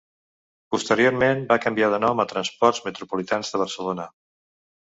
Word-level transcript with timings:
Posteriorment 0.75 1.43
va 1.51 1.59
canviar 1.67 1.89
de 1.95 1.99
nom 2.05 2.23
a 2.23 2.27
Transports 2.33 2.81
Metropolitans 2.89 3.55
de 3.57 3.63
Barcelona. 3.65 4.09